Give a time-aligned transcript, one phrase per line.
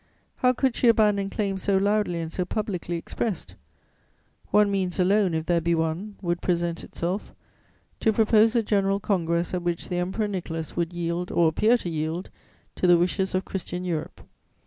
[0.37, 3.53] How could she abandon claims so loudly and so publicly expressed?
[4.49, 7.35] One means alone, if there be one, would present itself:
[7.99, 11.87] to propose a general congress at which the Emperor Nicholas would yield, or appear to
[11.91, 12.31] yield,
[12.77, 14.21] to the wishes of Christian Europe.